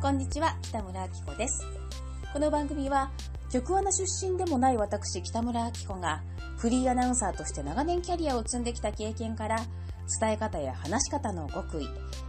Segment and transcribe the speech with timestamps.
[0.00, 1.66] こんにちは、北村明子です。
[2.32, 3.10] この番組は、
[3.50, 6.22] 局アナ出身でもない私、北村明子が、
[6.56, 9.56] フリーアナウンサーとして長年キャリアを積んできた経験から、
[10.20, 11.88] 伝え方や話し方の極意、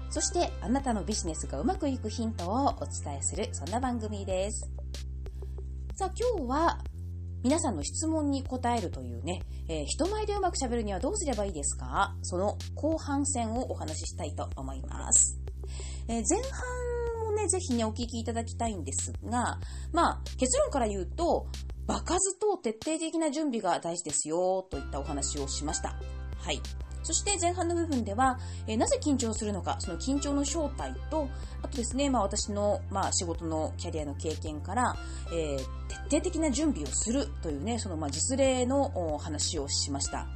[0.10, 4.68] そしてあなたのビジネスがうまくいくヒントをお伝えする、そんな番組です。
[5.96, 6.80] さあ、今日は、
[7.44, 12.16] 皆さんの質問に答えるというね、えー人前でうまく喋るにはどうすればいいですか？
[12.24, 15.40] その後半戦をお話ししたいと思います。
[16.08, 16.50] えー前半
[17.40, 19.60] ね、ぜひね、お聞きいただきたいんですが、
[19.94, 21.48] まあ、結論から言うと、
[21.88, 25.96] 場数と徹底的な準備が大事ですよ、といったお話をしました。
[26.38, 26.62] はい。
[27.02, 31.28] そして前半の部分では、えーなぜ緊張するのか、その緊張の正体と、
[31.64, 34.96] あとですね、まあ私の、まあ仕事のキャリアの経験から、
[35.34, 40.28] えー徹底的な準備をするというね、そのまあ実例のお話をしました。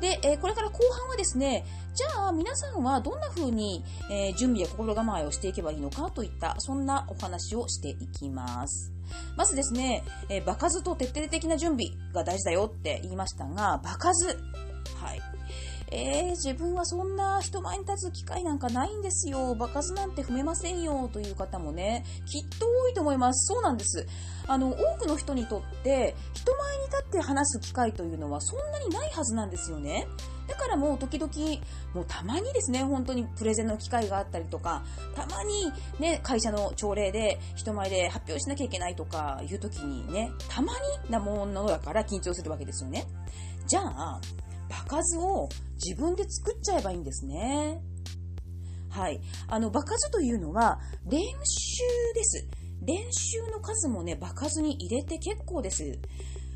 [0.00, 8.92] で、えーこれから後半はですね、じゃあ皆さんはどんな風に、えー準備や心構えをしていけばいいのかといった、そんなお話をしていきます。
[9.36, 14.26] まずですね、えー場数と徹底的な準備が大事だよって言いましたが、場数。
[14.96, 15.33] はい。
[15.96, 19.54] えー、自分はそんな人前に立つ機会なんかないんですよ。
[19.54, 21.08] 場数なんて踏めませんよ。
[21.12, 23.46] という方もね、きっと多いと思います。
[23.46, 24.04] そうなんです。
[24.48, 30.08] あの、多くの人にとって、人前に立って話す機会というのはそんなにないはずなんですよね。
[30.48, 31.32] だからもう時々、
[31.94, 34.82] もうたまにですね、本当にプレゼンの機会があったりとか、
[35.14, 40.72] たまにね、会社の朝礼で人前で発表しなきゃいけないとかいう時にね、たま
[41.04, 43.06] になものだから緊張するわけですよね。
[43.66, 44.20] じゃあ、
[44.88, 47.80] 場数を自分で作っちゃえばいいんですね。
[48.90, 49.20] はい。
[49.48, 51.82] あの、場数というのは練習
[52.14, 52.46] です。
[52.82, 55.98] 練習の数もね、場数に入れて結構です。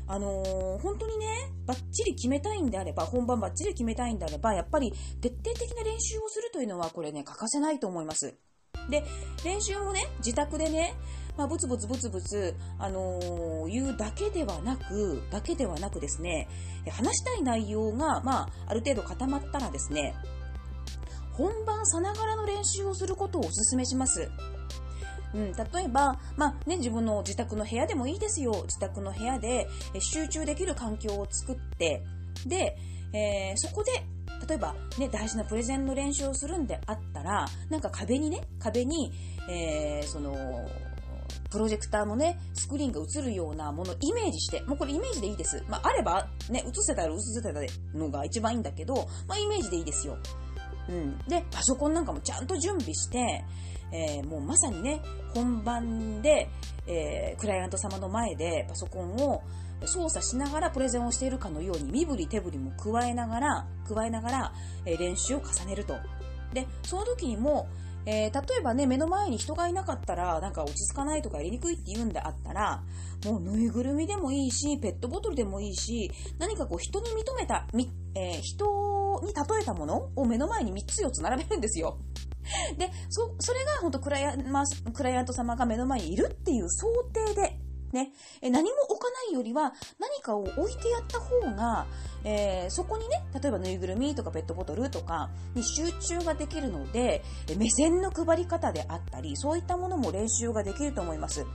[0.07, 1.27] あのー本当にね、
[1.67, 8.33] バッチリ決めたいんであれば、本番バッチリ決めたいんであれば、やっぱり徹底的な練習をするというのは、これね、欠かせないと思います。
[8.89, 9.03] で、
[9.45, 10.95] 練習もね、自宅でね、
[11.39, 16.49] まあ、ブツブツブツブツ、あのー言うだけではなく、だけではなくですね、
[16.91, 20.15] 話したい内容が、まあ、ある程度固まったらですね、
[21.31, 24.29] 本番さながらの練習をすることをお勧めします。
[25.33, 28.51] うん、例えば、まあね、自分の自宅の部屋でもいいですよ。
[28.63, 29.69] 自宅の部屋で
[29.99, 32.03] 集中できる環境を作って、
[32.45, 32.75] で、
[33.13, 33.93] えーそこで、
[34.45, 39.13] 例えばね、大事なプレゼンの練習をするんであったら、なんか壁にね、壁に、
[39.47, 40.35] えーその、
[41.49, 45.63] プロジェクターのね、スクリーンが映るようなものをイメージして、もうこれイメージでいいです。
[45.67, 47.51] まあ、あれば、ね、映せたら映せた
[47.97, 50.17] のが一番いいんだけど、まあ、イメージでいいですよ。
[50.89, 51.17] うん。
[51.27, 53.43] で、パソコンなんかもちゃんと準備して、
[53.91, 55.01] えーもうまさにね、
[55.33, 56.49] 本番で、
[56.87, 59.41] えークライアント様の前でパソコンを
[59.85, 64.53] 操作しながらプレゼンをしているかのように身振り手振りも加えながら、加えながら、
[64.85, 65.95] えー練習を重ねると。
[66.53, 67.67] で、その時にも、
[68.09, 72.83] えー例えばね、目の前に人がいなかったら、なんか落ち着かないとかやりにくいって言うんであったら、
[73.25, 81.99] もうぬいぐるみでもいいし、ペットボトルでもいいし、何かこう人に認めた、みえー人に例えたものを目の前に3つ4つ並べるんですよ。
[82.77, 87.58] で、そ、それが本当クライアン、まあ、クライアント様が目の前にいるっていう想定で、
[87.91, 88.11] ね、
[88.41, 91.85] え何も置かないよりは何かを置いてやった方が、
[92.23, 97.23] えーそこにね、例えばぬいぐるみとかペットボトルとかに集中ができるので、
[97.57, 101.45] 目線の配り方であったり、そういったものも練習ができると思います。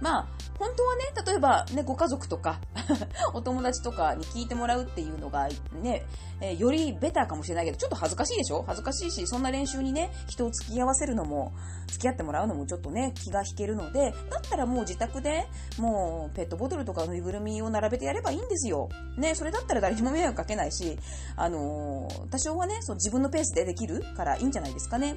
[0.00, 0.28] まあ、
[0.58, 2.60] 本当はね、例えばね、ご家族とか、
[3.34, 6.06] お友達とかに聞いてもらうっていうのがね、
[6.40, 8.64] えーよりベターかもしれないけど、ちょっと恥ずかしいでしょ？
[8.66, 11.52] 恥ずかしいし、そんな練習にね、人を付き合わせるのも、
[11.88, 15.46] 付き合ってもらうのもちょっとね、気が引けるので、だったらもう自宅で、
[15.78, 18.88] もうペットボトルとかぬいぐるみを並べてやればいいんですよ。
[19.16, 20.98] ね、それだったら誰にも迷惑かけないし、
[21.36, 25.16] あのー多少はね、そう自分のペースでできるからいいんじゃないですかね。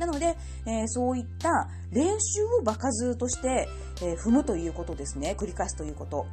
[0.00, 3.68] なので、えーそういった練習を場数として、
[4.02, 5.36] えー踏むということですね。
[5.38, 6.26] 繰り返すということ。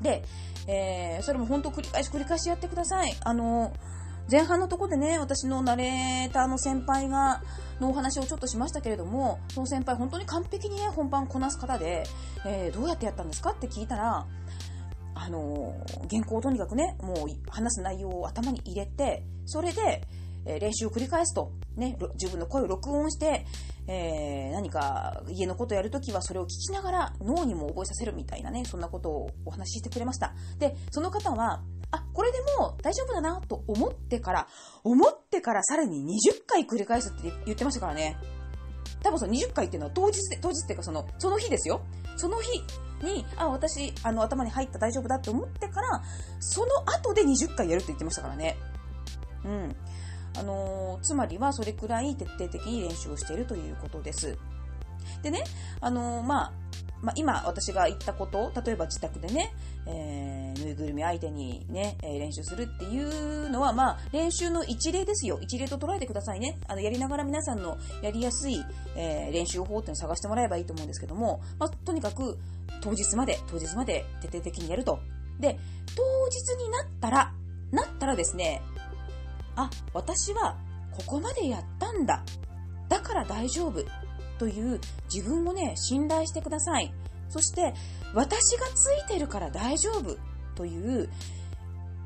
[0.00, 0.22] で、
[0.68, 3.16] えーそれも本当繰り返し繰り返しやってください。
[3.24, 3.72] あの
[4.30, 7.42] 前半のところでね、私のナレーターの先輩が、
[7.78, 12.02] のお話をちょっとしましたけれども、その先輩本当に完璧にね、本番こなす方で、
[12.44, 14.26] えーどうやってやったんですかって聞いたら、
[15.14, 15.74] あの
[16.10, 20.02] 原稿をとにかくね、もう話す内容を頭に入れて、それで、
[20.46, 21.52] え練習を繰り返すと。
[21.76, 23.44] ね、自分の声を録音して、
[23.88, 30.34] えー何か家のことやるときはそれを聞きながら脳にも覚えさせるみたいなね、そんなことをお話ししてくれました。
[30.58, 34.48] で、その方は、あ、これでもう大丈夫だなと思ってから、
[34.82, 38.16] 思ってからさらに20回繰り返すって言ってましたからね。
[39.02, 41.82] 多分その20回っていうのは当日で、当日っていうかその、その日ですよ。
[42.16, 42.50] その日
[43.04, 46.02] に、あ、私、あの、頭に入った大丈夫だって思ってから、
[46.40, 48.56] その後で20回やるって言ってましたからね。
[49.44, 49.76] うん。
[50.38, 54.36] あのーつまりはそれくらい徹底的に練習をしているということです。
[55.22, 55.44] でね、
[55.80, 56.52] あのー、まあ、
[57.02, 59.52] まあ、今私が言ったこと、例えば自宅でね、
[59.86, 65.38] えー、ぬいぐるみ相手にね、えー、練習するっていうのは、まあ、練習の一例ですよ。
[65.40, 66.58] 一例と捉えてくださいね。
[66.66, 68.64] あの、やりながら皆さんのやりやすい、
[68.96, 72.38] えー、練習法っていうのを探してもらえばいいと思うんですけども、まあ、とにかく、
[72.80, 74.98] 当日まで、当日まで徹底的にやると。
[75.38, 75.58] で、
[75.94, 77.32] 当日になったら、
[77.70, 78.62] なったらですね、
[79.56, 80.56] あ、私は
[80.92, 82.22] ここまでやったんだ。
[82.88, 83.84] だから大丈夫。
[84.38, 84.80] という
[85.12, 86.92] 自分をね、信頼してください。
[87.28, 87.74] そして、
[88.14, 90.16] 私がついてるから大丈夫
[90.54, 91.08] という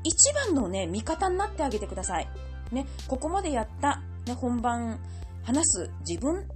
[0.03, 2.27] 一番のね、味方になってあげてください。
[2.71, 4.99] ね、ここまでやった、ね、本番
[5.43, 6.47] 話す自分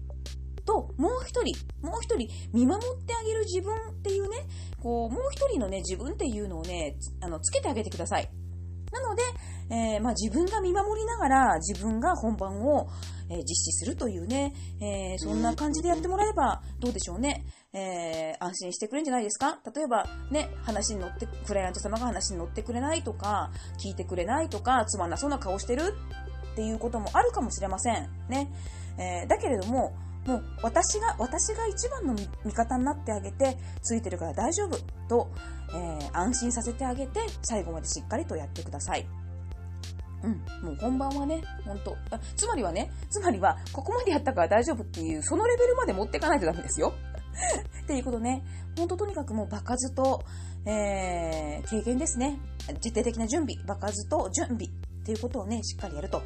[0.65, 1.55] と、もう一人、
[1.85, 4.47] もう一人見守ってあげる自分っていうね、
[4.81, 8.29] こう、もう一人のね、自分っていうのをね、あの、つけてあげてください。
[8.91, 9.21] なので、
[9.69, 12.87] えー、まあ、自分が見守りながら自分が本番を、
[13.29, 17.45] えー、実施するというね、えー、そんな感じでやってもらえばどうでしょうね。
[17.73, 23.51] え安心してくれるんじゃないですか例えば、ね、話に乗って、クライアント様が話に乗ってくれないとか、
[23.83, 25.93] 聞いてくれないとか、つまんなそうな顔してる
[26.53, 28.09] っていうこともあるかもしれません。
[28.29, 28.49] ね。
[28.97, 29.93] えだけれども、
[30.25, 34.77] もう私が、私が一番の味方になってあげて、ついてるから大丈夫
[35.07, 35.29] と、
[35.73, 39.05] えー、安心させてあげて、最後までしっかりとやってください。
[40.23, 40.65] うん。
[40.65, 46.93] もう本番はね、本当あつまりはね、つまりは、ここまでやったから大丈夫っていう、そのレベルまで持っていかないとダメですよ。
[47.83, 48.43] っていうことね、
[48.77, 50.23] ほんととにかくもう場数と、
[50.65, 52.39] えー、経験ですね。
[52.81, 54.69] 徹底的な準備、場数と準備っ
[55.05, 56.23] ていうことをね、しっかりやると。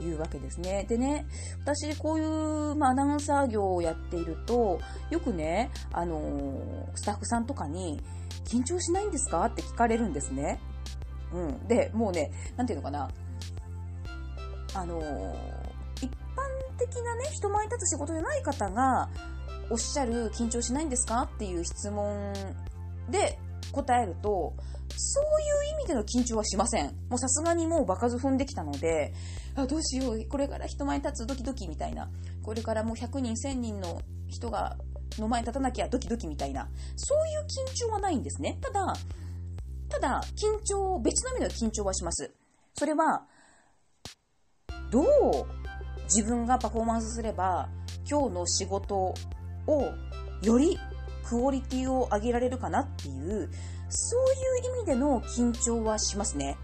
[0.00, 0.84] いうわけですね。
[0.88, 1.26] でね、
[1.64, 4.80] 私、こういう、まあ、アナウンサー業をやっていると、
[5.10, 8.00] よくね、あのー、スタッフさんとかに、
[8.44, 9.44] 緊張しないんですか？
[9.44, 10.60] って聞かれるんですね。
[11.34, 11.68] うん。
[11.68, 13.10] で、もうね、なんていうのかな。
[14.74, 15.34] あのー、
[15.96, 16.08] 一般
[16.78, 19.10] 的なね、人前立つ仕事じゃない方が、
[19.70, 21.22] おっしゃる緊張しないんですか？
[21.22, 22.32] っていう質問
[23.10, 23.38] で
[23.72, 24.54] 答えると、
[24.96, 25.24] そう
[25.66, 26.86] いう意味での緊張はしません。
[27.10, 29.12] もうさすがにもう場数踏んできたので、
[29.62, 32.08] あ、どうしよう、これから人前に立つドキドキみたいな。
[32.42, 34.76] これからもう100人、1000人の人が、
[35.18, 36.68] の前に立たなきゃドキドキみたいな。
[36.96, 38.58] そういう緊張はないんですね。
[38.60, 38.94] ただ、
[39.88, 42.30] ただ、緊張、別の意味での緊張はします。
[42.74, 43.26] それは、
[44.90, 45.06] どう
[46.04, 47.68] 自分がパフォーマンスすれば、
[48.08, 49.14] 今日の仕事を
[50.42, 50.78] より
[51.24, 53.50] クオリティを上げられるかなっていう、
[53.88, 54.20] そう
[54.66, 56.56] いう意味での緊張はしますね。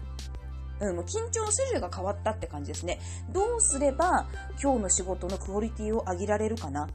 [0.81, 2.99] うん、もう緊張の種類が変わったって感じですね。
[3.31, 4.27] どうすれば
[4.61, 6.89] 今日の仕事のクオリティを上げられるかなっ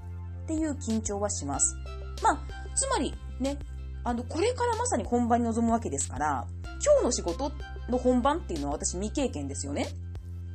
[0.47, 1.77] ていう緊張はします。
[2.23, 2.41] まあ、
[2.75, 3.59] つまりね、
[4.05, 6.47] あの、これからまさに本番に臨むわけですから、
[6.85, 7.53] 今日の仕事
[7.89, 9.89] の本番っていうのは私未経験ですよね。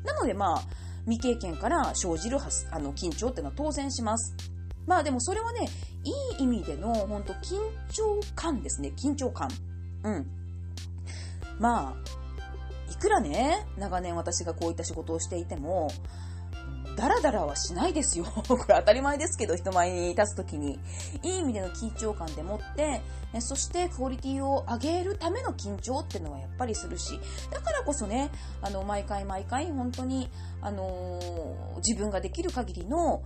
[0.04, 0.62] なのでまあ、
[1.06, 2.38] 未経験から生じる
[2.72, 4.36] あの緊張っていうのは当然します。
[4.88, 5.68] まあでもそれはね、
[6.04, 7.58] いい意味での、本当緊
[7.92, 8.94] 張感ですね。
[8.96, 9.50] 緊張感。
[10.04, 10.28] うん。
[11.60, 11.96] まあ、
[12.96, 15.92] いくらね、長年私がこういった仕事をしていても、
[16.96, 18.26] ダラダラはしないですよ。
[18.48, 20.80] これ当たり前ですけど、人前に立つときに。
[21.24, 23.02] いい意味での緊張感でもって、
[23.42, 27.20] そしてクオリティを上げるための緊張っていうのはやっぱりするし、
[27.52, 28.30] だからこそね、
[28.62, 30.30] あの、毎回毎回本当に、
[30.62, 33.22] あのー、自分ができる限りの、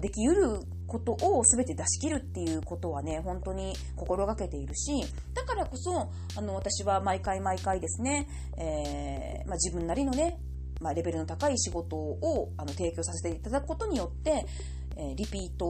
[0.00, 10.38] できうることを全て出し切るっていうことはね、本当に心がけているし、だからこそ、あの、私は毎回毎回ですね、えー、まあ、自分なりのね、
[10.80, 14.46] まあ、レベルの高い仕事をあの提供させていただくことによって、
[14.96, 15.66] えー、リピート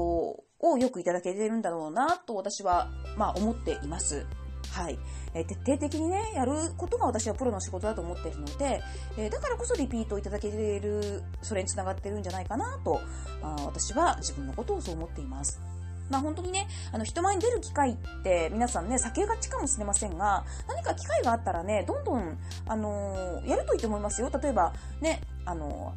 [0.61, 4.27] をよくいただけてるんだろうなと私は、まあ、思っています。
[4.71, 4.99] はい。
[5.35, 8.83] えー、徹底的にね、やることが私はプロの仕事だと思っているので、
[9.17, 13.01] えー、だからこそリピートをいただける、それにつながってるんじゃないかなと、
[13.43, 15.61] あ私は自分のことをそう思っています。
[16.11, 22.39] まあ本当にね、あの人前に出る機会って皆さんね、避けがちかもしれませんが、何か機会があったらね、どんどん、
[22.71, 24.31] あの、やるといいと思いますよ。
[24.41, 25.93] 例えば、ね、あの、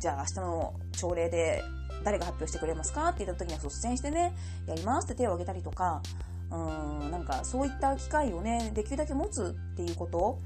[0.00, 1.62] じゃあ明日の朝礼で
[2.02, 4.34] 誰が発表してくれますかって言った時には率先してね、
[4.66, 6.02] やりますって手を挙げたりとか、
[6.50, 10.40] うん、なんかそういった機会をね、できるだけ持つっていうこと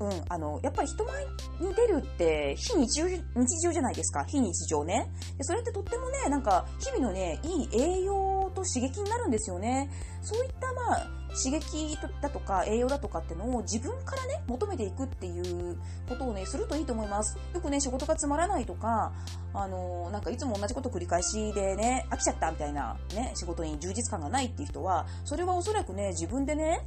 [0.00, 1.24] うん、あの、やっぱり人前
[1.60, 3.20] に出るって非日常、日
[3.64, 4.24] 常じゃないですか。
[4.24, 5.10] 非日常ね。
[5.36, 9.90] でそれってとってもね、なんか、日々のね、いい栄養と刺激になるんですよね。
[10.22, 15.76] そういったまあ、刺激だとか栄養だとかってのを自分からね、求めていくっていう
[16.08, 17.38] ことをね、するといいと思います。
[17.54, 19.12] よくね、仕事がつまらないとか、
[19.54, 26.80] あの、なんかいつも同じこと繰り返しでね、飽きちゃったみたいなね、仕事に充実感がないっていう人は、それはおそらくね、自分でね、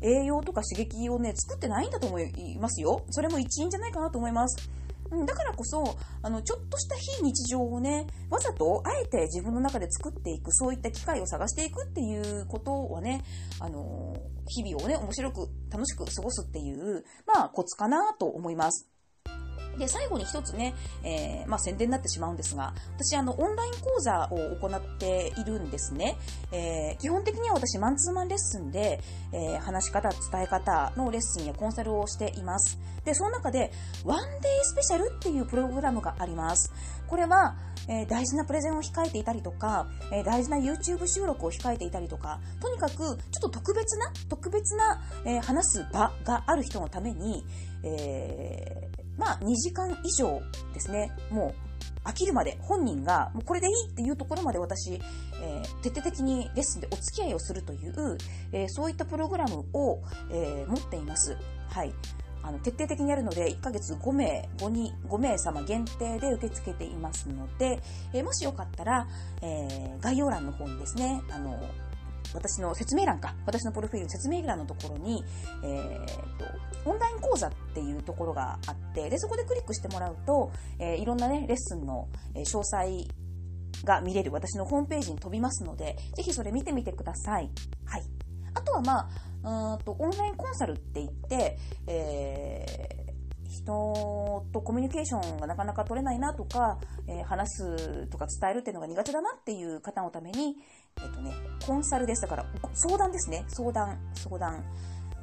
[0.00, 3.02] 栄養とか刺激をね、作ってないんだと思いますよ。
[3.10, 4.70] それも一因じゃないかなと思います。
[5.12, 13.22] うんだからこそ、あの、ちょっとした非日常をね、わざと、あえて自分の中で作っていく、そういった機会を探していくっていうことはね、
[13.60, 14.16] あの、
[14.48, 18.91] 日々をね、面白く、楽しく過ごすっていう、まあ、コツかなと思います。
[19.78, 26.16] で、最後に一つね、えー、まあ、宣伝になってしまうんですが、私、あの、オンライン講座を行っているんですね。
[26.52, 29.00] えー、基本的には私、マンツーマンレッスンで、
[29.32, 32.78] えー、話し方、伝え方のレッスンやコンサルをしています。
[33.04, 33.72] で、その中で、
[34.04, 36.72] ワンデースペシャルっていうプログラムがあります。
[37.08, 37.56] これは、
[37.88, 47.44] えー、大事なプレゼンを控えていたりとか、えー、大事な YouTube 収録を控えていたりとか、とにかく、ちょっと特別な、特別な、えー、話す場がある人のために、
[47.82, 50.40] えまあ、2時間以上
[50.72, 51.54] ですね、も
[52.04, 58.18] う飽きるまで本人がもうこれでいいっていうところまで私、えー、徹底的にレッスンでお付き合いをするという、
[58.52, 61.36] えー、そういったプログラムを、え、持っています。
[61.68, 61.92] はい。
[62.42, 67.80] あの、徹底的にやるので、1ヶ月5名、5人、5名様限定で受け付けていますので、
[68.12, 69.06] えもしよかったら、
[69.40, 71.60] え概要欄の方にですね、あの、
[72.34, 75.24] 私の説明欄か、私のプロフィールの説明欄のところに、
[75.64, 76.06] えー、
[76.38, 83.06] と、オンライン講座っていうところがあって、で、そこでクリックしてもらうと、えー、いろんなね、レッスンの詳細
[83.84, 87.50] が見れる私のホームページに飛びますので、ぜひそれ見てみてください。
[87.84, 88.02] はい。
[88.54, 89.08] あとはま
[89.42, 93.01] あ、うんと、オンラインコンサルって言って、えー
[93.52, 100.56] 人とコミュニケーションがなかなか取れないなとか、えー、話すとか伝えるっていうのが苦手だなっていう方のために、
[101.00, 101.34] えっ、ー、とね、
[101.66, 102.22] コンサルです。
[102.22, 103.44] だから、相談ですね。
[103.48, 104.64] 相談、相談。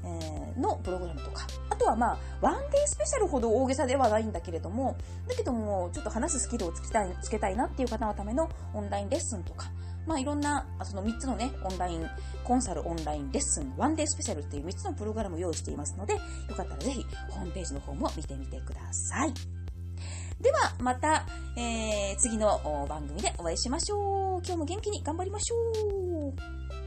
[0.04, 1.46] えー、のプログラムとか。
[1.70, 4.96] あとはまあ、ワンデースペシャルほど大げさではないんだけれども、
[5.28, 9.72] だけども、ちょっと話すスキルをつけたい、つけたいなっていう方のためのオンラインレッスンとか、
[10.10, 12.10] まあ、いろんな、その3つのね、オンライン、
[12.44, 16.20] コンサルオンラインレッスン、ワンデースペシャルっていう3つのプログラムを用意していますので、よ
[16.58, 19.34] かったらぜひ、ホームページの方も見てみてください。
[20.42, 24.42] では、また、えー、次の番組でお会いしましょう。
[24.44, 25.56] 今日も元気に頑張りましょ
[26.30, 26.79] う。